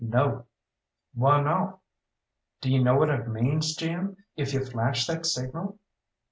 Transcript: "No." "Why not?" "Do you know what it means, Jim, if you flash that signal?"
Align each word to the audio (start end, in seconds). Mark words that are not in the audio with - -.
"No." 0.03 0.47
"Why 1.13 1.41
not?" 1.43 1.79
"Do 2.59 2.71
you 2.71 2.83
know 2.83 2.95
what 2.95 3.11
it 3.11 3.27
means, 3.27 3.75
Jim, 3.75 4.17
if 4.35 4.51
you 4.51 4.65
flash 4.65 5.05
that 5.05 5.27
signal?" 5.27 5.77